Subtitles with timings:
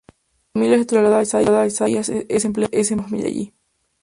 [0.01, 3.53] Su familia se traslada a Saigón y ella es empleada por una familia allí.